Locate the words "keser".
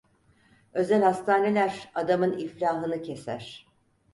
3.01-3.67